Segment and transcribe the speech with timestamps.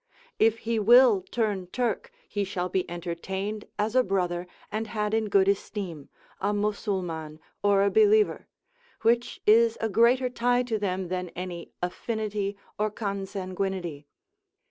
[0.39, 5.29] If he will turn Turk, he shall be entertained as a brother, and had in
[5.29, 8.47] good esteem, a Mussulman or a believer,
[9.03, 14.07] which is a greater tie to them than any affinity or consanguinity.